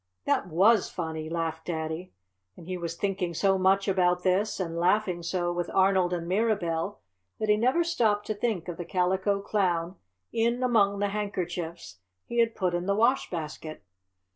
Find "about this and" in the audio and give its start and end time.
3.87-4.79